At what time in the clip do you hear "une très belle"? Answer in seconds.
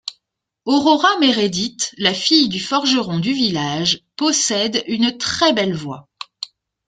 4.87-5.75